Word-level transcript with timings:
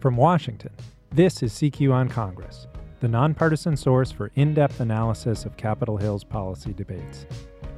From 0.00 0.16
Washington, 0.16 0.70
this 1.10 1.42
is 1.42 1.52
CQ 1.54 1.92
on 1.92 2.08
Congress, 2.08 2.68
the 3.00 3.08
nonpartisan 3.08 3.76
source 3.76 4.12
for 4.12 4.30
in 4.36 4.54
depth 4.54 4.78
analysis 4.78 5.44
of 5.44 5.56
Capitol 5.56 5.96
Hill's 5.96 6.22
policy 6.22 6.72
debates. 6.72 7.26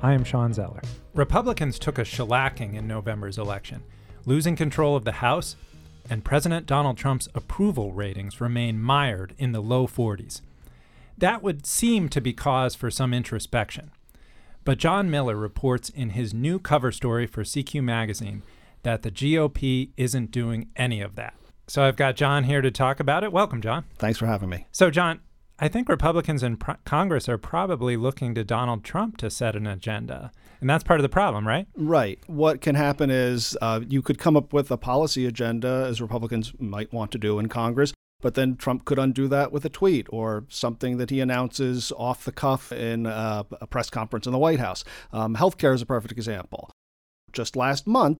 I 0.02 0.12
am 0.12 0.24
Sean 0.24 0.52
Zeller. 0.52 0.82
Republicans 1.14 1.78
took 1.78 1.96
a 1.96 2.02
shellacking 2.02 2.74
in 2.74 2.86
November's 2.86 3.38
election, 3.38 3.82
losing 4.26 4.54
control 4.54 4.96
of 4.96 5.06
the 5.06 5.12
House, 5.12 5.56
and 6.10 6.22
President 6.22 6.66
Donald 6.66 6.98
Trump's 6.98 7.30
approval 7.34 7.92
ratings 7.92 8.38
remain 8.38 8.78
mired 8.78 9.34
in 9.38 9.52
the 9.52 9.62
low 9.62 9.86
40s. 9.86 10.42
That 11.16 11.42
would 11.42 11.64
seem 11.64 12.10
to 12.10 12.20
be 12.20 12.34
cause 12.34 12.74
for 12.74 12.90
some 12.90 13.14
introspection. 13.14 13.92
But 14.64 14.76
John 14.76 15.10
Miller 15.10 15.36
reports 15.36 15.88
in 15.88 16.10
his 16.10 16.34
new 16.34 16.58
cover 16.58 16.92
story 16.92 17.26
for 17.26 17.44
CQ 17.44 17.82
magazine 17.82 18.42
that 18.82 19.00
the 19.00 19.10
GOP 19.10 19.92
isn't 19.96 20.30
doing 20.30 20.68
any 20.76 21.00
of 21.00 21.14
that. 21.14 21.32
So 21.70 21.84
I've 21.84 21.94
got 21.94 22.16
John 22.16 22.42
here 22.42 22.62
to 22.62 22.70
talk 22.72 22.98
about 22.98 23.22
it. 23.22 23.30
Welcome, 23.30 23.60
John. 23.60 23.84
Thanks 23.96 24.18
for 24.18 24.26
having 24.26 24.48
me. 24.48 24.66
So, 24.72 24.90
John, 24.90 25.20
I 25.60 25.68
think 25.68 25.88
Republicans 25.88 26.42
in 26.42 26.56
pro- 26.56 26.74
Congress 26.84 27.28
are 27.28 27.38
probably 27.38 27.96
looking 27.96 28.34
to 28.34 28.42
Donald 28.42 28.82
Trump 28.82 29.18
to 29.18 29.30
set 29.30 29.54
an 29.54 29.68
agenda. 29.68 30.32
And 30.60 30.68
that's 30.68 30.82
part 30.82 30.98
of 30.98 31.02
the 31.02 31.08
problem, 31.08 31.46
right? 31.46 31.68
Right. 31.76 32.18
What 32.26 32.60
can 32.60 32.74
happen 32.74 33.08
is 33.08 33.56
uh, 33.62 33.82
you 33.88 34.02
could 34.02 34.18
come 34.18 34.36
up 34.36 34.52
with 34.52 34.68
a 34.72 34.76
policy 34.76 35.26
agenda, 35.26 35.86
as 35.88 36.02
Republicans 36.02 36.52
might 36.58 36.92
want 36.92 37.12
to 37.12 37.18
do 37.18 37.38
in 37.38 37.48
Congress, 37.48 37.94
but 38.20 38.34
then 38.34 38.56
Trump 38.56 38.84
could 38.84 38.98
undo 38.98 39.28
that 39.28 39.52
with 39.52 39.64
a 39.64 39.70
tweet 39.70 40.08
or 40.10 40.46
something 40.48 40.96
that 40.96 41.10
he 41.10 41.20
announces 41.20 41.92
off 41.96 42.24
the 42.24 42.32
cuff 42.32 42.72
in 42.72 43.06
uh, 43.06 43.44
a 43.60 43.68
press 43.68 43.90
conference 43.90 44.26
in 44.26 44.32
the 44.32 44.40
White 44.40 44.58
House. 44.58 44.82
Um, 45.12 45.36
healthcare 45.36 45.72
is 45.72 45.82
a 45.82 45.86
perfect 45.86 46.10
example. 46.10 46.68
Just 47.32 47.54
last 47.54 47.86
month, 47.86 48.18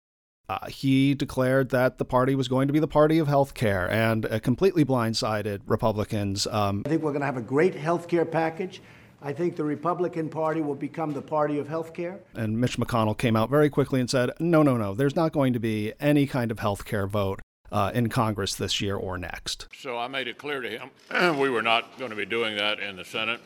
uh, 0.50 0.66
he 0.66 1.14
declared 1.14 1.68
that 1.70 1.98
the 1.98 2.04
party 2.04 2.34
was 2.34 2.48
going 2.48 2.66
to 2.66 2.72
be 2.72 2.80
the 2.80 2.88
party 2.88 3.20
of 3.20 3.28
health 3.28 3.54
care 3.54 3.88
and 3.88 4.26
uh, 4.26 4.40
completely 4.40 4.84
blindsided 4.84 5.60
Republicans. 5.66 6.44
Um, 6.48 6.82
I 6.84 6.88
think 6.88 7.02
we're 7.02 7.12
going 7.12 7.20
to 7.20 7.26
have 7.26 7.36
a 7.36 7.42
great 7.42 7.76
health 7.76 8.08
care 8.08 8.24
package. 8.24 8.82
I 9.22 9.32
think 9.32 9.54
the 9.54 9.62
Republican 9.62 10.28
Party 10.28 10.60
will 10.60 10.74
become 10.74 11.12
the 11.12 11.22
party 11.22 11.58
of 11.58 11.68
health 11.68 11.94
care. 11.94 12.18
And 12.34 12.58
Mitch 12.58 12.78
McConnell 12.78 13.16
came 13.16 13.36
out 13.36 13.48
very 13.48 13.70
quickly 13.70 14.00
and 14.00 14.10
said, 14.10 14.30
no, 14.40 14.64
no, 14.64 14.76
no, 14.76 14.92
there's 14.92 15.14
not 15.14 15.30
going 15.30 15.52
to 15.52 15.60
be 15.60 15.92
any 16.00 16.26
kind 16.26 16.50
of 16.50 16.58
health 16.58 16.84
care 16.84 17.06
vote 17.06 17.40
uh, 17.70 17.92
in 17.94 18.08
Congress 18.08 18.56
this 18.56 18.80
year 18.80 18.96
or 18.96 19.18
next. 19.18 19.68
So 19.76 19.98
I 19.98 20.08
made 20.08 20.26
it 20.26 20.36
clear 20.36 20.60
to 20.62 20.68
him 20.68 20.90
we 21.38 21.48
were 21.48 21.62
not 21.62 21.96
going 21.96 22.10
to 22.10 22.16
be 22.16 22.26
doing 22.26 22.56
that 22.56 22.80
in 22.80 22.96
the 22.96 23.04
Senate. 23.04 23.40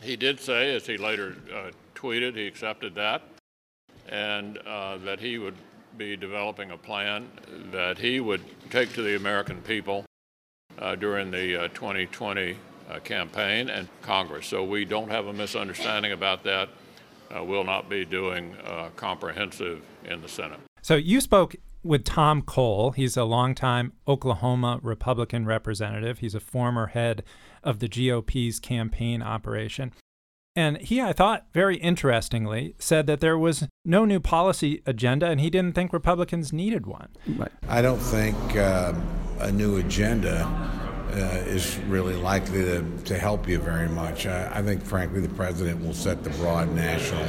He 0.00 0.14
did 0.14 0.38
say, 0.38 0.76
as 0.76 0.86
he 0.86 0.96
later 0.96 1.34
uh, 1.52 1.70
tweeted, 1.96 2.36
he 2.36 2.46
accepted 2.46 2.94
that, 2.94 3.22
and 4.08 4.58
uh, 4.58 4.98
that 4.98 5.18
he 5.18 5.38
would 5.38 5.56
be 5.96 6.16
developing 6.16 6.70
a 6.70 6.76
plan 6.76 7.28
that 7.70 7.98
he 7.98 8.20
would 8.20 8.42
take 8.70 8.92
to 8.94 9.02
the 9.02 9.16
American 9.16 9.60
people 9.62 10.04
uh, 10.78 10.94
during 10.94 11.30
the 11.30 11.64
uh, 11.64 11.68
2020 11.68 12.56
uh, 12.90 12.98
campaign 13.00 13.68
and 13.68 13.88
Congress. 14.02 14.46
So 14.46 14.64
we 14.64 14.84
don't 14.84 15.10
have 15.10 15.26
a 15.26 15.32
misunderstanding 15.32 16.12
about 16.12 16.42
that. 16.44 16.68
Uh, 17.34 17.42
we'll 17.42 17.64
not 17.64 17.88
be 17.88 18.04
doing 18.04 18.54
uh, 18.66 18.90
comprehensive 18.96 19.82
in 20.04 20.20
the 20.20 20.28
Senate. 20.28 20.60
So 20.82 20.94
you 20.96 21.20
spoke 21.20 21.56
with 21.82 22.04
Tom 22.04 22.42
Cole. 22.42 22.90
He's 22.92 23.16
a 23.16 23.24
longtime 23.24 23.92
Oklahoma 24.06 24.80
Republican 24.82 25.46
representative. 25.46 26.18
He's 26.18 26.34
a 26.34 26.40
former 26.40 26.88
head 26.88 27.22
of 27.62 27.78
the 27.78 27.88
GOP's 27.88 28.58
campaign 28.60 29.22
operation. 29.22 29.92
And 30.56 30.78
he, 30.78 31.00
I 31.00 31.12
thought, 31.12 31.46
very 31.52 31.76
interestingly, 31.78 32.76
said 32.78 33.08
that 33.08 33.18
there 33.18 33.36
was 33.36 33.66
no 33.84 34.04
new 34.04 34.20
policy 34.20 34.82
agenda 34.86 35.26
and 35.26 35.40
he 35.40 35.50
didn't 35.50 35.74
think 35.74 35.92
Republicans 35.92 36.52
needed 36.52 36.86
one. 36.86 37.08
Right. 37.26 37.50
I 37.68 37.82
don't 37.82 37.98
think 37.98 38.36
uh, 38.56 38.94
a 39.40 39.50
new 39.50 39.78
agenda 39.78 40.44
uh, 41.10 41.42
is 41.46 41.76
really 41.88 42.14
likely 42.14 42.62
to, 42.62 42.84
to 43.06 43.18
help 43.18 43.48
you 43.48 43.58
very 43.58 43.88
much. 43.88 44.26
I, 44.26 44.58
I 44.58 44.62
think, 44.62 44.84
frankly, 44.84 45.20
the 45.20 45.34
president 45.34 45.84
will 45.84 45.94
set 45.94 46.22
the 46.22 46.30
broad 46.30 46.72
national 46.72 47.26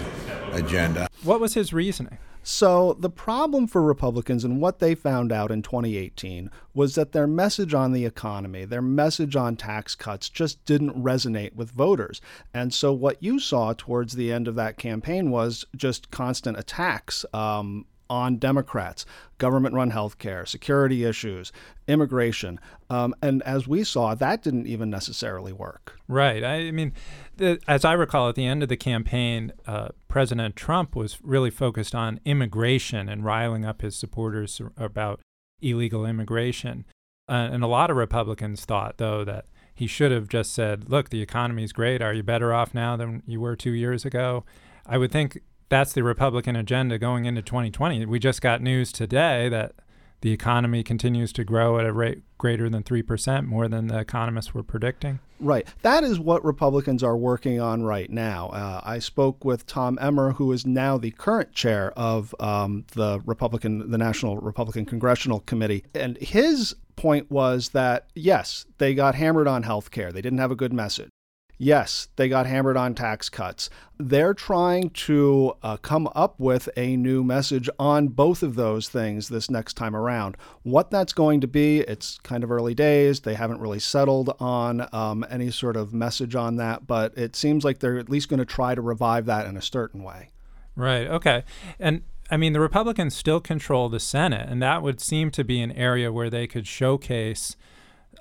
agenda. 0.52 1.08
What 1.24 1.40
was 1.40 1.56
his 1.56 1.74
reasoning? 1.74 2.20
So, 2.48 2.94
the 2.94 3.10
problem 3.10 3.66
for 3.66 3.82
Republicans 3.82 4.44
and 4.44 4.62
what 4.62 4.78
they 4.78 4.94
found 4.94 5.32
out 5.32 5.50
in 5.50 5.64
2018 5.64 6.52
was 6.76 6.94
that 6.94 7.12
their 7.12 7.26
message 7.26 7.74
on 7.74 7.92
the 7.92 8.06
economy, 8.06 8.66
their 8.66 8.84
message 8.84 9.36
on 9.36 9.56
tax 9.56 9.96
cuts 9.96 10.30
just 10.30 10.64
didn't 10.64 10.94
resonate 10.94 11.56
with 11.56 11.72
voters. 11.72 12.22
And 12.54 12.72
so, 12.72 12.94
what 12.94 13.24
you 13.24 13.40
saw 13.40 13.74
towards 13.76 14.14
the 14.14 14.32
end 14.32 14.48
of 14.48 14.54
that 14.56 14.78
campaign 14.78 15.32
was 15.32 15.66
just 15.76 16.12
constant 16.12 16.60
attacks 16.60 17.26
um, 17.34 17.88
on 18.10 18.38
Democrats, 18.38 19.06
government 19.38 19.76
run 19.76 19.92
healthcare, 19.92 20.48
security 20.48 21.04
issues, 21.04 21.52
immigration. 21.88 22.60
Um, 22.90 23.16
and 23.22 23.42
as 23.44 23.68
we 23.68 23.84
saw, 23.84 24.16
that 24.16 24.44
didn't 24.44 24.68
even 24.68 24.90
necessarily 24.90 25.54
work. 25.54 26.00
Right. 26.08 26.44
I 26.44 26.72
mean, 26.72 26.94
the, 27.38 27.60
as 27.68 27.84
I 27.84 27.94
recall, 27.94 28.30
at 28.30 28.36
the 28.36 28.46
end 28.46 28.64
of 28.64 28.70
the 28.70 28.78
campaign, 28.78 29.54
uh, 29.66 29.90
President 30.08 30.56
Trump 30.56 30.96
was 30.96 31.18
really 31.24 31.50
focused 31.50 31.96
on 31.96 32.20
immigration 32.26 33.10
and 33.10 33.26
riling 33.26 33.66
up 33.66 33.82
his 33.82 33.96
supporters 33.96 34.62
about 34.78 35.20
illegal 35.62 36.06
immigration. 36.06 36.86
Uh, 37.28 37.50
and 37.52 37.64
a 37.64 37.68
lot 37.68 37.90
of 37.90 37.98
Republicans 37.98 38.66
thought, 38.66 38.98
though, 38.98 39.24
that 39.26 39.46
he 39.74 39.88
should 39.88 40.12
have 40.12 40.30
just 40.30 40.54
said, 40.54 40.90
look, 40.90 41.10
the 41.10 41.22
economy's 41.22 41.74
great. 41.74 42.02
Are 42.02 42.14
you 42.14 42.24
better 42.24 42.54
off 42.54 42.74
now 42.74 42.96
than 42.96 43.24
you 43.26 43.42
were 43.42 43.56
two 43.56 43.72
years 43.72 44.06
ago? 44.06 44.46
I 44.86 44.98
would 44.98 45.12
think 45.12 45.40
that's 45.70 45.94
the 45.94 46.04
Republican 46.04 46.56
agenda 46.56 46.98
going 46.98 47.26
into 47.26 47.42
2020. 47.42 48.06
We 48.06 48.20
just 48.20 48.42
got 48.42 48.62
news 48.62 48.92
today 48.92 49.50
that 49.50 49.74
the 50.22 50.32
economy 50.32 50.84
continues 50.84 51.32
to 51.34 51.44
grow 51.44 51.78
at 51.78 51.86
a 51.86 51.94
rate 51.94 52.24
greater 52.38 52.70
than 52.70 52.84
3%, 52.84 53.46
more 53.46 53.68
than 53.68 53.88
the 53.88 54.00
economists 54.00 54.54
were 54.54 54.64
predicting. 54.64 55.20
Right. 55.40 55.68
That 55.82 56.04
is 56.04 56.20
what 56.20 56.44
Republicans 56.44 57.04
are 57.04 57.18
working 57.18 57.60
on 57.60 57.84
right 57.84 58.10
now. 58.10 58.50
Uh, 58.50 58.82
I 58.84 59.00
spoke 59.00 59.46
with 59.46 59.68
Tom 59.68 60.00
Emmer, 60.02 60.32
who 60.32 60.52
is 60.52 60.66
now 60.66 60.98
the 60.98 61.12
current 61.12 61.54
chair 61.54 61.92
of 61.98 62.34
um, 62.40 62.86
the 62.94 63.22
Republican, 63.26 63.92
the 63.92 63.98
National 63.98 64.38
Republican 64.38 64.86
Congressional 64.86 65.42
Committee. 65.42 65.84
And 65.94 66.18
his 66.18 66.76
point 66.96 67.30
was 67.30 67.70
that, 67.70 68.10
yes, 68.16 68.66
they 68.78 68.96
got 68.96 69.16
hammered 69.16 69.48
on 69.48 69.64
health 69.64 69.92
care. 69.92 70.12
They 70.12 70.22
didn't 70.22 70.40
have 70.40 70.52
a 70.52 70.56
good 70.56 70.74
message. 70.74 71.10
Yes, 71.58 72.10
they 72.18 72.28
got 72.28 72.46
hammered 72.48 72.76
on 72.76 72.96
tax 72.96 73.30
cuts. 73.30 73.70
They're 73.98 74.34
trying 74.34 74.90
to 74.92 75.54
uh, 75.64 75.78
come 75.78 76.10
up 76.14 76.38
with 76.38 76.68
a 76.76 76.98
new 76.98 77.24
message 77.24 77.70
on 77.80 78.10
both 78.10 78.44
of 78.44 78.56
those 78.56 78.90
things 78.90 79.30
this 79.30 79.50
next 79.50 79.76
time 79.76 79.96
around. 79.96 80.36
What 80.64 80.92
that's 80.92 81.14
going 81.14 81.40
to 81.42 81.48
be, 81.48 81.80
it's 81.80 82.18
kind 82.20 82.44
of 82.44 82.52
early 82.52 82.74
days. 82.74 83.22
They 83.22 83.36
haven't 83.36 83.62
really 83.62 83.80
settled 83.80 84.36
on 84.40 84.88
um, 84.92 85.26
any 85.30 85.50
sort 85.50 85.78
of 85.78 85.94
message 85.94 86.36
on 86.36 86.58
that, 86.58 86.88
but 86.88 87.18
it 87.18 87.36
seems 87.36 87.64
like 87.64 87.80
they're 87.80 87.98
at 87.98 88.10
least 88.10 88.28
going 88.28 88.40
to 88.40 88.46
try 88.46 88.76
to 88.76 88.82
revive 88.82 89.26
that 89.28 89.48
in 89.48 89.56
a 89.56 89.62
certain 89.62 90.04
way. 90.04 90.32
Right. 90.76 91.08
Okay. 91.08 91.44
And 91.80 92.02
I 92.30 92.38
mean, 92.38 92.54
the 92.54 92.60
Republicans 92.60 93.16
still 93.16 93.40
control 93.40 93.88
the 93.88 94.00
Senate, 94.00 94.50
and 94.50 94.62
that 94.62 94.82
would 94.82 95.00
seem 95.00 95.32
to 95.32 95.44
be 95.44 95.62
an 95.62 95.72
area 95.72 96.12
where 96.12 96.30
they 96.30 96.48
could 96.48 96.68
showcase 96.68 97.56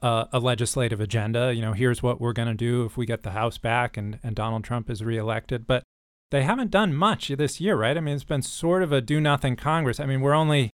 uh, 0.05 0.27
a 0.35 0.39
legislative 0.39 1.01
agenda. 1.01 1.55
You 1.55 1.63
know, 1.63 1.73
here's 1.73 2.03
what 2.03 2.21
we're 2.21 2.35
going 2.35 2.49
to 2.49 2.55
do 2.55 2.85
if 2.85 2.99
we 2.99 3.07
get 3.07 3.23
the 3.23 3.31
House 3.31 3.57
back 3.57 3.97
and, 3.97 4.19
and 4.23 4.37
Donald 4.37 4.63
Trump 4.63 4.91
is 4.91 5.03
reelected. 5.03 5.67
But 5.67 5.83
they 6.31 6.43
haven't 6.43 6.71
done 6.71 6.95
much 6.95 7.29
this 7.29 7.59
year, 7.59 7.75
right? 7.75 7.97
I 7.97 8.01
mean, 8.01 8.15
it's 8.15 8.23
been 8.23 8.43
sort 8.43 8.83
of 8.83 8.93
a 8.93 9.01
do 9.01 9.19
nothing 9.19 9.57
Congress. 9.57 9.99
I 9.99 10.05
mean, 10.05 10.21
we're 10.21 10.35
only 10.35 10.71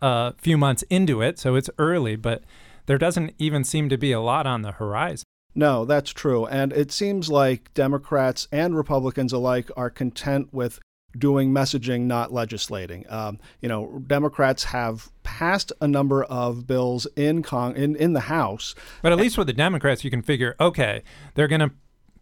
a 0.00 0.32
few 0.34 0.56
months 0.56 0.84
into 0.90 1.20
it, 1.20 1.40
so 1.40 1.56
it's 1.56 1.68
early, 1.76 2.14
but 2.14 2.44
there 2.86 2.98
doesn't 2.98 3.34
even 3.36 3.64
seem 3.64 3.88
to 3.88 3.98
be 3.98 4.12
a 4.12 4.20
lot 4.20 4.46
on 4.46 4.62
the 4.62 4.72
horizon. 4.72 5.24
No, 5.56 5.84
that's 5.84 6.12
true. 6.12 6.46
And 6.46 6.72
it 6.72 6.92
seems 6.92 7.28
like 7.28 7.74
Democrats 7.74 8.46
and 8.52 8.76
Republicans 8.76 9.32
alike 9.32 9.72
are 9.76 9.90
content 9.90 10.54
with 10.54 10.78
doing 11.18 11.50
messaging, 11.50 12.02
not 12.02 12.32
legislating. 12.32 13.04
Um, 13.08 13.38
you 13.60 13.68
know, 13.68 14.02
Democrats 14.06 14.64
have 14.64 15.10
passed 15.22 15.72
a 15.80 15.88
number 15.88 16.24
of 16.24 16.66
bills 16.66 17.06
in 17.16 17.42
Cong- 17.42 17.76
in 17.76 17.96
in 17.96 18.12
the 18.12 18.20
House, 18.20 18.74
but 19.02 19.12
at 19.12 19.18
least 19.18 19.36
with 19.36 19.46
the 19.46 19.52
Democrats, 19.52 20.04
you 20.04 20.10
can 20.10 20.22
figure, 20.22 20.56
okay, 20.60 21.02
they're 21.34 21.48
going 21.48 21.60
to 21.60 21.70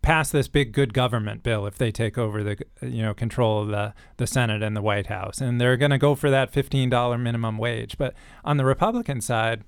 pass 0.07 0.31
this 0.31 0.47
big 0.47 0.71
good 0.71 0.95
government 0.95 1.43
bill 1.43 1.67
if 1.67 1.77
they 1.77 1.91
take 1.91 2.17
over 2.17 2.45
the 2.45 2.57
you 2.81 3.03
know 3.03 3.13
control 3.13 3.63
of 3.63 3.69
the 3.69 3.93
the 4.19 4.27
Senate 4.27 4.63
and 4.63 4.77
the 4.77 4.83
White 4.83 5.09
House, 5.09 5.41
and 5.41 5.61
they're 5.61 5.77
going 5.77 5.91
to 5.91 5.99
go 5.99 6.15
for 6.15 6.31
that 6.31 6.53
fifteen 6.53 6.89
dollar 6.89 7.19
minimum 7.19 7.59
wage. 7.59 7.99
But 7.99 8.15
on 8.45 8.57
the 8.57 8.65
Republican 8.65 9.21
side, 9.21 9.65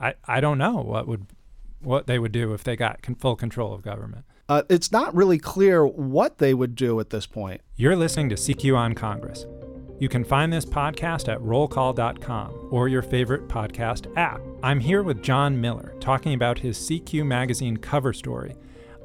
I 0.00 0.14
I 0.24 0.40
don't 0.40 0.58
know 0.58 0.76
what 0.76 1.06
would 1.06 1.26
what 1.82 2.06
they 2.06 2.18
would 2.18 2.32
do 2.32 2.52
if 2.52 2.64
they 2.64 2.76
got 2.76 3.02
con- 3.02 3.14
full 3.14 3.36
control 3.36 3.72
of 3.72 3.82
government. 3.82 4.24
Uh, 4.48 4.62
it's 4.68 4.92
not 4.92 5.14
really 5.14 5.38
clear 5.38 5.86
what 5.86 6.38
they 6.38 6.52
would 6.52 6.74
do 6.74 6.98
at 7.00 7.10
this 7.10 7.26
point. 7.26 7.60
You're 7.76 7.96
listening 7.96 8.28
to 8.30 8.34
CQ 8.34 8.76
on 8.76 8.94
Congress. 8.94 9.46
You 9.98 10.08
can 10.08 10.24
find 10.24 10.52
this 10.52 10.66
podcast 10.66 11.32
at 11.32 11.38
rollcall.com 11.40 12.68
or 12.70 12.88
your 12.88 13.02
favorite 13.02 13.46
podcast 13.46 14.14
app. 14.16 14.40
I'm 14.62 14.80
here 14.80 15.02
with 15.02 15.22
John 15.22 15.60
Miller 15.60 15.94
talking 16.00 16.34
about 16.34 16.58
his 16.58 16.76
CQ 16.76 17.24
magazine 17.24 17.76
cover 17.76 18.12
story 18.12 18.56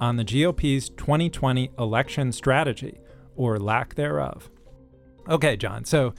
on 0.01 0.18
the 0.18 0.24
GOP's 0.24 0.89
2020 0.89 1.71
election 1.77 2.31
strategy, 2.31 3.00
or 3.35 3.59
lack 3.59 3.95
thereof. 3.95 4.50
Okay, 5.29 5.57
John, 5.57 5.85
so 5.85 6.13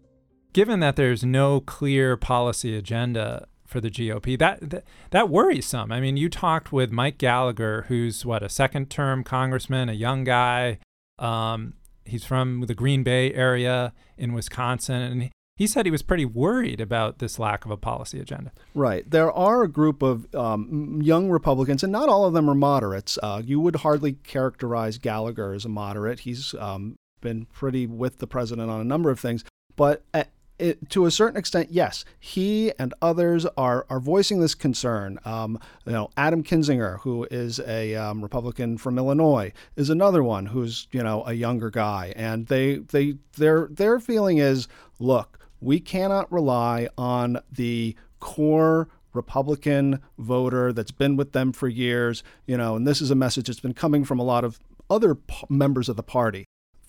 given 0.53 0.81
that 0.81 0.97
there's 0.97 1.25
no 1.25 1.61
clear 1.61 2.17
policy 2.17 2.77
agenda 2.77 3.47
for 3.69 3.81
the 3.81 3.91
GOP, 3.91 4.39
that, 4.39 4.71
that, 4.71 4.85
that 5.11 5.29
worries 5.29 5.67
some. 5.67 5.93
I 5.93 6.01
mean, 6.01 6.17
you 6.17 6.29
talked 6.29 6.73
with 6.73 6.91
Mike 6.91 7.19
Gallagher, 7.19 7.85
who's 7.89 8.25
what, 8.25 8.43
a 8.43 8.49
second 8.49 8.89
term 8.89 9.23
congressman, 9.23 9.89
a 9.89 9.93
young 9.93 10.25
guy. 10.25 10.79
Um, 11.19 11.75
he's 12.07 12.25
from 12.25 12.63
the 12.63 12.75
Green 12.75 13.03
Bay 13.03 13.33
area 13.35 13.93
in 14.17 14.33
Wisconsin, 14.33 15.03
and 15.03 15.31
he 15.55 15.67
said 15.67 15.85
he 15.85 15.91
was 15.91 16.03
pretty 16.03 16.25
worried 16.25 16.81
about 16.81 17.19
this 17.19 17.39
lack 17.39 17.67
of 17.67 17.71
a 17.71 17.77
policy 17.77 18.19
agenda. 18.19 18.53
Right. 18.75 19.09
There 19.09 19.31
are 19.31 19.63
a 19.63 19.69
group 19.69 20.03
of 20.03 20.35
um, 20.35 21.01
young 21.03 21.29
Republicans, 21.29 21.83
and 21.83 21.93
not 21.93 22.09
all 22.09 22.25
of 22.25 22.33
them 22.33 22.49
are 22.49 22.55
moderates. 22.55 23.19
Uh, 23.23 23.43
you 23.45 23.61
would 23.61 23.77
hardly 23.77 24.15
characterize 24.15 24.97
Gallagher 24.97 25.53
as 25.53 25.67
a 25.67 25.69
moderate. 25.69 26.21
He's 26.21 26.55
um, 26.55 26.97
been 27.21 27.45
pretty 27.47 27.87
with 27.87 28.19
the 28.19 28.27
president 28.27 28.71
on 28.71 28.81
a 28.81 28.85
number 28.85 29.11
of 29.11 29.21
things. 29.21 29.45
But 29.77 30.05
at, 30.15 30.31
it, 30.59 30.91
to 30.91 31.07
a 31.07 31.11
certain 31.11 31.39
extent, 31.39 31.69
yes, 31.71 32.05
he 32.19 32.73
and 32.79 32.93
others 33.01 33.47
are 33.57 33.87
are 33.89 34.01
voicing 34.01 34.41
this 34.41 34.55
concern. 34.55 35.19
Um, 35.25 35.59
you 35.87 35.93
know, 35.93 36.11
Adam 36.17 36.43
Kinzinger, 36.43 37.01
who 37.01 37.27
is 37.31 37.61
a 37.61 37.95
um, 37.95 38.23
Republican 38.23 38.79
from 38.79 38.99
Illinois, 38.99 39.53
is 39.77 39.91
another 39.91 40.23
one 40.23 40.47
who's 40.47 40.89
you 40.93 41.03
know 41.03 41.25
a 41.27 41.33
younger 41.35 41.71
guy, 41.71 42.13
and 42.17 42.47
they 42.47 42.77
they 42.77 43.17
their 43.37 43.69
their 43.71 44.01
feeling 44.01 44.39
is, 44.39 44.69
look, 44.99 45.39
we 45.61 45.81
cannot 45.81 46.31
rely 46.33 46.89
on 46.97 47.39
the 47.53 47.95
core 48.21 48.89
Republican 49.13 50.01
voter 50.19 50.73
that's 50.73 50.91
been 50.91 51.17
with 51.17 51.33
them 51.33 51.53
for 51.53 51.69
years, 51.69 52.23
you 52.47 52.57
know, 52.57 52.77
and 52.77 52.87
this 52.87 53.01
is 53.01 53.11
a 53.11 53.15
message 53.15 53.47
that's 53.47 53.61
been 53.61 53.75
coming 53.75 54.05
from 54.05 54.19
a 54.19 54.25
lot 54.25 54.45
of 54.45 54.61
other 54.91 55.15
p- 55.15 55.47
members 55.49 55.89
of 55.89 55.97
the 55.97 56.03
party. 56.03 56.45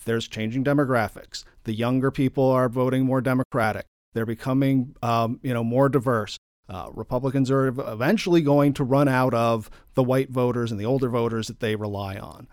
There's 0.09 0.27
changing 0.27 0.63
demographics. 0.63 1.44
The 1.65 1.73
younger 1.73 2.09
people 2.09 2.50
are 2.50 2.67
voting 2.67 3.06
more 3.06 3.21
Democratic. 3.21 3.85
They're 4.15 4.25
becoming, 4.25 4.95
um, 5.03 5.39
you 5.44 5.53
know, 5.53 5.63
more 5.63 5.88
diverse. 5.88 6.39
Uh, 6.67 6.89
Republicans 6.91 7.51
are 7.51 7.67
eventually 7.67 8.41
going 8.41 8.73
to 8.73 8.83
run 8.83 9.07
out 9.07 9.35
of 9.35 9.69
the 9.94 10.01
white 10.01 10.31
voters 10.31 10.71
and 10.71 10.79
the 10.79 10.85
older 10.85 11.09
voters 11.09 11.45
that 11.45 11.59
they 11.59 11.75
rely 11.75 12.17
on. 12.17 12.47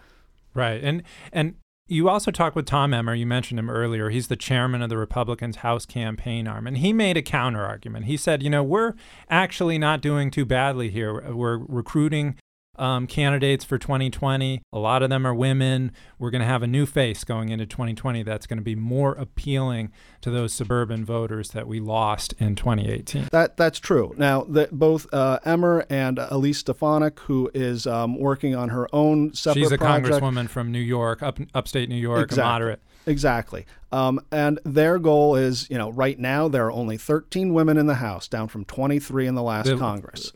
Right, 0.52 0.84
and 0.84 1.02
and 1.32 1.54
you 1.88 2.10
also 2.10 2.30
talked 2.30 2.56
with 2.56 2.66
Tom 2.66 2.92
Emmer. 2.92 3.14
You 3.14 3.24
mentioned 3.24 3.58
him 3.58 3.70
earlier. 3.70 4.10
He's 4.10 4.28
the 4.28 4.36
chairman 4.36 4.82
of 4.82 4.90
the 4.90 4.98
Republicans' 4.98 5.56
House 5.56 5.86
campaign 5.86 6.46
arm. 6.46 6.66
And 6.66 6.76
he 6.76 6.92
made 6.92 7.16
a 7.16 7.22
counter 7.22 7.64
argument. 7.64 8.04
He 8.04 8.18
said, 8.18 8.42
you 8.42 8.50
know, 8.50 8.62
we're 8.62 8.92
actually 9.30 9.78
not 9.78 10.02
doing 10.02 10.30
too 10.30 10.44
badly 10.44 10.90
here. 10.90 11.32
We're 11.32 11.56
recruiting 11.56 12.36
um, 12.78 13.06
candidates 13.06 13.64
for 13.64 13.78
2020. 13.78 14.62
A 14.72 14.78
lot 14.78 15.02
of 15.02 15.10
them 15.10 15.26
are 15.26 15.34
women. 15.34 15.92
We're 16.18 16.30
going 16.30 16.40
to 16.40 16.46
have 16.46 16.62
a 16.62 16.66
new 16.66 16.86
face 16.86 17.24
going 17.24 17.48
into 17.48 17.66
2020 17.66 18.22
that's 18.22 18.46
going 18.46 18.58
to 18.58 18.64
be 18.64 18.74
more 18.74 19.12
appealing 19.12 19.92
to 20.20 20.30
those 20.30 20.52
suburban 20.52 21.04
voters 21.04 21.50
that 21.50 21.66
we 21.66 21.80
lost 21.80 22.34
in 22.38 22.54
2018. 22.54 23.28
That 23.32 23.56
that's 23.56 23.78
true. 23.78 24.14
Now, 24.16 24.42
the, 24.42 24.68
both 24.72 25.06
uh, 25.12 25.38
Emmer 25.44 25.86
and 25.90 26.18
Elise 26.18 26.58
Stefanik, 26.58 27.20
who 27.20 27.50
is 27.54 27.86
um, 27.86 28.18
working 28.18 28.54
on 28.54 28.70
her 28.70 28.88
own 28.94 29.34
separate 29.34 29.62
She's 29.62 29.72
a 29.72 29.78
project, 29.78 30.14
congresswoman 30.14 30.48
from 30.48 30.72
New 30.72 30.78
York, 30.78 31.22
up 31.22 31.38
upstate 31.54 31.88
New 31.88 31.96
York, 31.96 32.24
exactly. 32.24 32.42
a 32.42 32.46
moderate. 32.46 32.82
Exactly. 33.06 33.66
Um, 33.92 34.20
and 34.32 34.58
their 34.64 34.98
goal 34.98 35.36
is, 35.36 35.70
you 35.70 35.78
know, 35.78 35.90
right 35.90 36.18
now 36.18 36.48
there 36.48 36.66
are 36.66 36.72
only 36.72 36.96
13 36.96 37.54
women 37.54 37.78
in 37.78 37.86
the 37.86 37.94
House, 37.94 38.26
down 38.26 38.48
from 38.48 38.64
23 38.64 39.26
in 39.26 39.34
the 39.34 39.42
last 39.42 39.66
The- 39.66 39.76
Congress. 39.76 40.32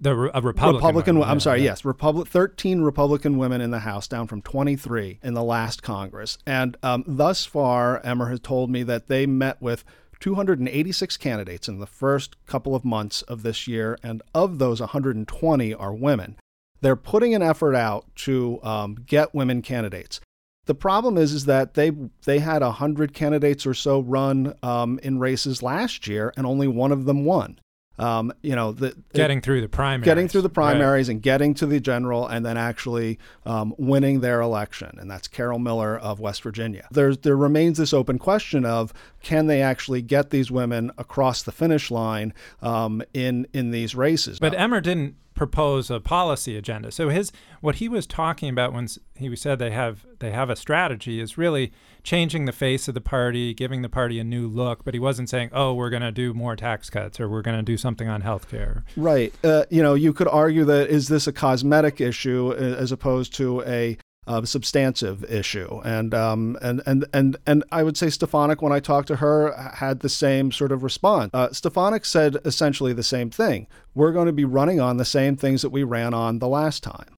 The 0.00 0.10
a 0.10 0.40
Republican. 0.40 0.76
Republican. 0.76 1.14
woman, 1.16 1.30
I'm 1.30 1.36
yeah, 1.36 1.40
sorry. 1.40 1.58
yeah. 1.60 1.70
Yes, 1.70 1.84
Republic. 1.84 2.28
Thirteen 2.28 2.82
Republican 2.82 3.36
women 3.36 3.60
in 3.60 3.70
the 3.70 3.80
House, 3.80 4.06
down 4.06 4.26
from 4.26 4.42
23 4.42 5.18
in 5.22 5.34
the 5.34 5.42
last 5.42 5.82
Congress. 5.82 6.38
And 6.46 6.76
um, 6.82 7.04
thus 7.06 7.44
far, 7.44 8.00
Emmer 8.04 8.28
has 8.30 8.40
told 8.40 8.70
me 8.70 8.82
that 8.84 9.08
they 9.08 9.26
met 9.26 9.60
with 9.60 9.84
286 10.20 11.16
candidates 11.16 11.68
in 11.68 11.78
the 11.78 11.86
first 11.86 12.36
couple 12.46 12.74
of 12.74 12.84
months 12.84 13.22
of 13.22 13.42
this 13.42 13.66
year, 13.66 13.98
and 14.02 14.22
of 14.34 14.58
those, 14.58 14.80
120 14.80 15.74
are 15.74 15.94
women. 15.94 16.36
They're 16.80 16.96
putting 16.96 17.34
an 17.34 17.42
effort 17.42 17.74
out 17.74 18.06
to 18.16 18.60
um, 18.62 18.96
get 19.06 19.34
women 19.34 19.62
candidates. 19.62 20.20
The 20.66 20.74
problem 20.74 21.16
is, 21.16 21.32
is 21.32 21.46
that 21.46 21.74
they 21.74 21.92
they 22.24 22.40
had 22.40 22.62
hundred 22.62 23.14
candidates 23.14 23.66
or 23.66 23.74
so 23.74 24.00
run 24.00 24.54
um, 24.62 25.00
in 25.02 25.18
races 25.18 25.62
last 25.62 26.06
year, 26.06 26.32
and 26.36 26.46
only 26.46 26.68
one 26.68 26.92
of 26.92 27.06
them 27.06 27.24
won. 27.24 27.58
Um, 27.98 28.32
you 28.42 28.54
know, 28.54 28.72
the, 28.72 28.94
Getting 29.12 29.40
through 29.40 29.60
the 29.60 29.68
primaries. 29.68 30.04
getting 30.04 30.28
through 30.28 30.42
the 30.42 30.48
Right. 30.48 30.72
primaries 30.72 31.08
and 31.08 31.20
getting 31.20 31.54
to 31.54 31.66
the 31.66 31.80
general 31.80 32.26
and 32.26 32.44
then 32.46 32.56
actually 32.56 33.18
um, 33.44 33.74
winning 33.78 34.20
their 34.20 34.40
election. 34.40 34.96
And 35.00 35.10
that's 35.10 35.26
Carol 35.28 35.58
Miller 35.58 35.98
of 35.98 36.20
West 36.20 36.42
Virginia. 36.42 36.86
There's, 36.90 37.18
there 37.18 37.36
remains 37.36 37.78
this 37.78 37.92
open 37.92 38.18
question 38.18 38.64
of 38.64 38.92
can 39.22 39.46
they 39.46 39.62
actually 39.62 40.02
get 40.02 40.30
these 40.30 40.50
women 40.50 40.90
across 40.96 41.42
the 41.42 41.52
finish 41.52 41.90
line 41.90 42.32
um, 42.62 43.02
in, 43.14 43.46
in 43.52 43.70
these 43.72 43.94
races? 43.94 44.38
But 44.38 44.54
Emmer 44.54 44.80
didn't 44.80 45.16
propose 45.38 45.88
a 45.88 46.00
policy 46.00 46.56
agenda. 46.56 46.90
So 46.90 47.08
his 47.08 47.30
what 47.60 47.76
he 47.76 47.88
was 47.88 48.06
talking 48.06 48.50
about 48.50 48.72
when 48.72 48.88
he 49.14 49.34
said 49.36 49.60
they 49.60 49.70
have 49.70 50.04
they 50.18 50.32
have 50.32 50.50
a 50.50 50.56
strategy 50.56 51.20
is 51.20 51.38
really 51.38 51.72
changing 52.02 52.44
the 52.44 52.52
face 52.52 52.88
of 52.88 52.94
the 52.94 53.00
party, 53.00 53.54
giving 53.54 53.82
the 53.82 53.88
party 53.88 54.18
a 54.18 54.24
new 54.24 54.48
look. 54.48 54.84
But 54.84 54.94
he 54.94 55.00
wasn't 55.00 55.30
saying, 55.30 55.50
"Oh, 55.52 55.74
we're 55.74 55.90
going 55.90 56.02
to 56.02 56.10
do 56.10 56.34
more 56.34 56.56
tax 56.56 56.90
cuts 56.90 57.20
or 57.20 57.28
we're 57.28 57.42
going 57.42 57.56
to 57.56 57.62
do 57.62 57.76
something 57.76 58.08
on 58.08 58.22
health 58.22 58.50
care." 58.50 58.84
Right. 58.96 59.32
Uh, 59.44 59.64
you 59.70 59.80
know, 59.80 59.94
you 59.94 60.12
could 60.12 60.28
argue 60.28 60.64
that 60.64 60.88
is 60.88 61.06
this 61.06 61.28
a 61.28 61.32
cosmetic 61.32 62.00
issue 62.00 62.50
uh, 62.50 62.54
as 62.54 62.90
opposed 62.90 63.32
to 63.36 63.62
a 63.62 63.96
uh, 64.28 64.44
substantive 64.44 65.24
issue, 65.24 65.80
and 65.84 66.14
um, 66.14 66.58
and 66.62 66.82
and 66.86 67.06
and 67.12 67.36
and 67.46 67.64
I 67.72 67.82
would 67.82 67.96
say 67.96 68.10
Stefanik, 68.10 68.62
when 68.62 68.72
I 68.72 68.80
talked 68.80 69.08
to 69.08 69.16
her, 69.16 69.52
had 69.74 70.00
the 70.00 70.08
same 70.08 70.52
sort 70.52 70.70
of 70.70 70.82
response. 70.82 71.30
Uh, 71.32 71.52
Stefanik 71.52 72.04
said 72.04 72.36
essentially 72.44 72.92
the 72.92 73.02
same 73.02 73.30
thing. 73.30 73.66
We're 73.94 74.12
going 74.12 74.26
to 74.26 74.32
be 74.32 74.44
running 74.44 74.80
on 74.80 74.98
the 74.98 75.04
same 75.04 75.36
things 75.36 75.62
that 75.62 75.70
we 75.70 75.82
ran 75.82 76.14
on 76.14 76.38
the 76.38 76.48
last 76.48 76.82
time. 76.82 77.16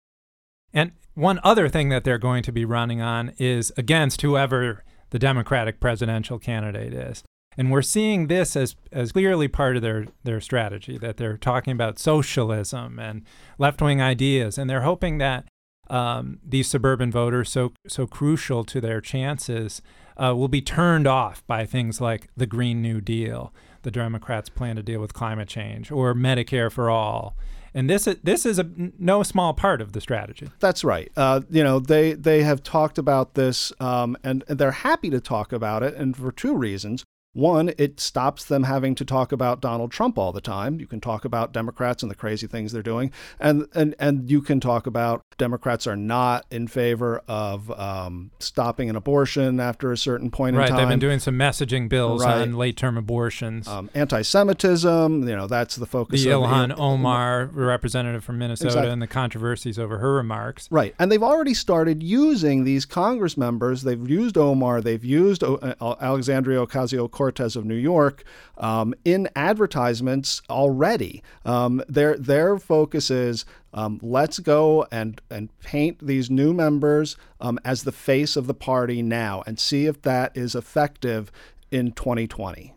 And 0.73 0.93
one 1.15 1.41
other 1.43 1.69
thing 1.69 1.89
that 1.89 2.05
they're 2.05 2.19
going 2.19 2.43
to 2.45 2.53
be 2.53 2.65
running 2.65 3.01
on 3.01 3.33
is 3.39 3.73
against 3.77 4.23
whoever 4.23 4.85
the 5.11 5.19
Democratic 5.19 5.81
presidential 5.81 6.39
candidate 6.39 6.95
is. 6.95 7.25
And 7.59 7.71
we're 7.71 7.83
seeing 7.83 8.29
this 8.29 8.55
as, 8.57 8.77
as 8.93 9.13
clearly 9.13 9.49
part 9.49 9.77
of 9.77 9.83
their, 9.83 10.07
their 10.23 10.41
strategy, 10.41 10.97
that 10.99 11.17
they're 11.17 11.37
talking 11.37 11.73
about 11.73 11.99
socialism 11.99 12.99
and 12.99 13.25
left 13.59 13.83
wing 13.83 14.01
ideas. 14.01 14.57
And 14.57 14.71
they're 14.71 14.83
hoping 14.83 15.19
that 15.19 15.47
um, 15.91 16.39
these 16.47 16.69
suburban 16.69 17.11
voters, 17.11 17.51
so, 17.51 17.73
so 17.87 18.07
crucial 18.07 18.65
to 18.65 18.81
their 18.81 19.01
chances, 19.01 19.83
uh, 20.17 20.35
will 20.37 20.49
be 20.49 20.63
turned 20.63 21.07
off 21.07 21.47
by 21.47 21.67
things 21.67 22.01
like 22.01 22.29
the 22.37 22.47
Green 22.47 22.81
New 22.81 23.01
Deal, 23.01 23.53
the 23.83 23.91
Democrats' 23.91 24.49
plan 24.49 24.77
to 24.77 24.83
deal 24.83 25.01
with 25.01 25.13
climate 25.13 25.49
change, 25.49 25.91
or 25.91 26.15
Medicare 26.15 26.71
for 26.71 26.89
all. 26.91 27.37
And 27.73 27.89
this 27.89 28.07
is, 28.07 28.17
this 28.23 28.45
is 28.45 28.59
a, 28.59 28.69
no 28.99 29.23
small 29.23 29.55
part 29.55 29.81
of 29.81 29.93
the 29.93 30.01
strategy. 30.01 30.49
That's 30.59 30.83
right. 30.83 31.11
Uh, 31.17 31.43
you 31.51 31.63
know, 31.63 31.79
they 31.79 32.15
they 32.15 32.43
have 32.43 32.63
talked 32.63 32.99
about 32.99 33.35
this, 33.35 33.73
um, 33.79 34.17
and, 34.25 34.43
and 34.49 34.59
they're 34.59 34.73
happy 34.73 35.09
to 35.11 35.21
talk 35.21 35.53
about 35.53 35.83
it, 35.83 35.95
and 35.95 36.17
for 36.17 36.33
two 36.33 36.57
reasons. 36.57 37.05
One, 37.33 37.73
it 37.79 38.01
stops 38.01 38.45
them 38.45 38.65
having 38.65 38.97
to 38.97 39.05
talk 39.05 39.31
about 39.31 39.61
Donald 39.61 39.93
Trump 39.93 40.19
all 40.19 40.33
the 40.33 40.41
time. 40.41 40.81
You 40.81 40.87
can 40.89 41.01
talk 41.01 41.25
about 41.25 41.53
Democrats 41.53 42.03
and 42.03 42.11
the 42.11 42.17
crazy 42.17 42.49
things 42.49 42.73
they're 42.73 42.83
doing, 42.83 43.13
and 43.39 43.67
and 43.73 43.95
and 44.01 44.29
you 44.29 44.43
can 44.43 44.59
talk 44.59 44.87
about 44.87 45.23
Democrats 45.39 45.87
are 45.87 45.95
not 45.97 46.45
in 46.51 46.67
favor 46.67 47.23
of 47.29 47.71
um, 47.79 48.33
stopping 48.41 48.91
an 48.91 48.97
abortion 48.97 49.61
after 49.61 49.93
a 49.93 49.97
certain 49.97 50.31
point 50.31 50.57
Right, 50.57 50.65
in 50.65 50.69
time. 50.71 50.77
Right, 50.77 50.83
they've 50.83 50.89
been 50.91 50.99
doing 50.99 51.21
some 51.21 51.37
messaging 51.37 51.89
bills 51.89 52.25
Right. 52.25 52.43
on 52.43 52.55
late-term 52.57 52.97
abortions. 52.97 53.69
um, 53.69 53.89
anti-Semitism. 53.95 55.29
You 55.29 55.37
know, 55.37 55.47
that's 55.47 55.77
the 55.77 55.87
focus. 55.87 56.25
the 56.25 56.31
Ilhan 56.31 56.77
Omar 56.79 57.49
representative 57.53 58.25
from 58.25 58.39
Minnesota 58.39 58.69
Exactly. 58.71 58.91
and 58.91 59.03
the 59.03 59.07
controversies 59.07 59.79
over 59.79 59.99
her 59.99 60.15
remarks. 60.15 60.67
Right. 60.71 60.95
And 60.99 61.13
they've 61.13 61.23
already 61.23 61.55
started 61.55 62.03
using 62.03 62.65
these 62.65 62.85
Congress 62.85 63.37
members. 63.37 63.83
They've 63.83 64.09
used 64.09 64.37
Omar. 64.37 64.81
They've 64.81 65.05
used 65.05 65.43
uh, 65.45 65.57
Alexandria 65.81 66.67
Ocasio 66.67 67.11
Cortez 67.21 67.55
of 67.55 67.67
New 67.67 67.75
York, 67.75 68.25
um, 68.57 68.95
in 69.05 69.29
advertisements 69.37 70.41
already. 70.49 71.23
Um, 71.45 71.83
their 71.87 72.17
their 72.17 72.59
focus 72.59 73.11
is 73.11 73.45
um, 73.75 74.01
let's 74.03 74.39
go 74.39 74.87
and 74.91 75.21
and 75.31 75.51
paint 75.61 75.99
these 76.01 76.31
new 76.31 76.55
members 76.55 77.19
um, 77.39 77.59
as 77.63 77.83
the 77.83 77.93
face 77.93 78.37
of 78.37 78.47
the 78.47 78.55
party 78.55 79.03
now, 79.03 79.43
and 79.47 79.59
see 79.59 79.85
if 79.85 80.01
that 80.01 80.35
is 80.35 80.55
effective 80.55 81.31
in 81.71 81.93
2020. 81.93 82.73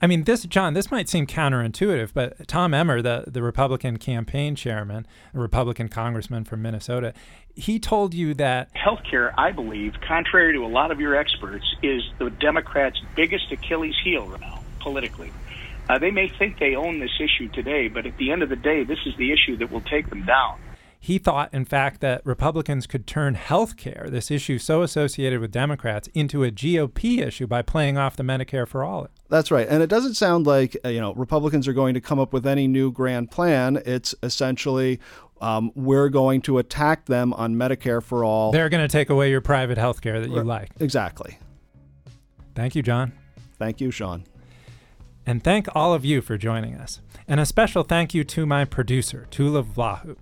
I 0.00 0.06
mean, 0.06 0.24
this, 0.24 0.44
John, 0.44 0.74
this 0.74 0.90
might 0.90 1.08
seem 1.08 1.26
counterintuitive, 1.26 2.10
but 2.12 2.46
Tom 2.46 2.74
Emmer, 2.74 3.00
the, 3.00 3.24
the 3.26 3.42
Republican 3.42 3.96
campaign 3.96 4.54
chairman, 4.54 5.06
a 5.34 5.38
Republican 5.38 5.88
congressman 5.88 6.44
from 6.44 6.60
Minnesota, 6.60 7.14
he 7.54 7.78
told 7.78 8.12
you 8.12 8.34
that 8.34 8.68
healthcare, 8.74 9.32
I 9.38 9.52
believe, 9.52 9.94
contrary 10.06 10.52
to 10.52 10.66
a 10.66 10.68
lot 10.68 10.90
of 10.90 11.00
your 11.00 11.16
experts, 11.16 11.64
is 11.82 12.02
the 12.18 12.28
Democrats' 12.28 13.00
biggest 13.14 13.50
Achilles 13.50 13.96
heel 14.04 14.28
now, 14.38 14.62
politically. 14.80 15.32
Uh, 15.88 15.98
they 15.98 16.10
may 16.10 16.28
think 16.28 16.58
they 16.58 16.74
own 16.74 16.98
this 16.98 17.18
issue 17.18 17.48
today, 17.48 17.88
but 17.88 18.04
at 18.04 18.18
the 18.18 18.32
end 18.32 18.42
of 18.42 18.50
the 18.50 18.56
day, 18.56 18.84
this 18.84 18.98
is 19.06 19.16
the 19.16 19.32
issue 19.32 19.56
that 19.56 19.70
will 19.70 19.80
take 19.80 20.10
them 20.10 20.26
down. 20.26 20.58
He 21.06 21.18
thought, 21.18 21.54
in 21.54 21.64
fact, 21.64 22.00
that 22.00 22.20
Republicans 22.26 22.84
could 22.84 23.06
turn 23.06 23.36
health 23.36 23.76
care, 23.76 24.08
this 24.10 24.28
issue 24.28 24.58
so 24.58 24.82
associated 24.82 25.38
with 25.40 25.52
Democrats, 25.52 26.08
into 26.14 26.42
a 26.42 26.50
GOP 26.50 27.24
issue 27.24 27.46
by 27.46 27.62
playing 27.62 27.96
off 27.96 28.16
the 28.16 28.24
Medicare 28.24 28.66
for 28.66 28.82
All. 28.82 29.06
That's 29.28 29.52
right. 29.52 29.68
And 29.68 29.84
it 29.84 29.86
doesn't 29.86 30.14
sound 30.14 30.48
like, 30.48 30.76
uh, 30.84 30.88
you 30.88 31.00
know, 31.00 31.14
Republicans 31.14 31.68
are 31.68 31.72
going 31.72 31.94
to 31.94 32.00
come 32.00 32.18
up 32.18 32.32
with 32.32 32.44
any 32.44 32.66
new 32.66 32.90
grand 32.90 33.30
plan. 33.30 33.80
It's 33.86 34.16
essentially 34.24 34.98
um, 35.40 35.70
we're 35.76 36.08
going 36.08 36.42
to 36.42 36.58
attack 36.58 37.04
them 37.04 37.32
on 37.34 37.54
Medicare 37.54 38.02
for 38.02 38.24
all. 38.24 38.50
They're 38.50 38.68
going 38.68 38.82
to 38.82 38.90
take 38.90 39.08
away 39.08 39.30
your 39.30 39.40
private 39.40 39.78
health 39.78 40.00
care 40.00 40.18
that 40.18 40.28
you 40.28 40.42
like. 40.42 40.70
Exactly. 40.80 41.38
Thank 42.56 42.74
you, 42.74 42.82
John. 42.82 43.12
Thank 43.60 43.80
you, 43.80 43.92
Sean. 43.92 44.24
And 45.24 45.44
thank 45.44 45.68
all 45.72 45.94
of 45.94 46.04
you 46.04 46.20
for 46.20 46.36
joining 46.36 46.74
us. 46.74 47.00
And 47.28 47.38
a 47.38 47.46
special 47.46 47.84
thank 47.84 48.12
you 48.12 48.24
to 48.24 48.44
my 48.44 48.64
producer, 48.64 49.28
Tula 49.30 49.62
Vlahu. 49.62 50.16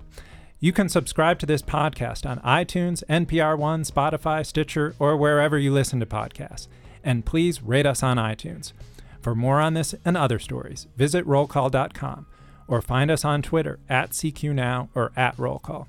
You 0.64 0.72
can 0.72 0.88
subscribe 0.88 1.38
to 1.40 1.44
this 1.44 1.60
podcast 1.60 2.24
on 2.24 2.40
iTunes, 2.40 3.04
NPR 3.04 3.58
One, 3.58 3.82
Spotify, 3.82 4.46
Stitcher, 4.46 4.94
or 4.98 5.14
wherever 5.14 5.58
you 5.58 5.70
listen 5.70 6.00
to 6.00 6.06
podcasts. 6.06 6.68
And 7.04 7.26
please 7.26 7.60
rate 7.60 7.84
us 7.84 8.02
on 8.02 8.16
iTunes. 8.16 8.72
For 9.20 9.34
more 9.34 9.60
on 9.60 9.74
this 9.74 9.94
and 10.06 10.16
other 10.16 10.38
stories, 10.38 10.86
visit 10.96 11.26
rollcall.com 11.26 12.24
or 12.66 12.80
find 12.80 13.10
us 13.10 13.26
on 13.26 13.42
Twitter 13.42 13.78
at 13.90 14.12
CQNow 14.12 14.88
or 14.94 15.12
at 15.14 15.36
rollcall. 15.36 15.84